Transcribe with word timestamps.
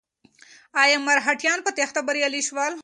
ایا 0.81 0.97
مرهټیان 1.07 1.59
په 1.63 1.71
تېښته 1.77 2.01
بریالي 2.07 2.41
شول؟ 2.47 2.73